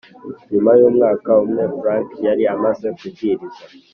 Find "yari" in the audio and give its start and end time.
2.27-2.43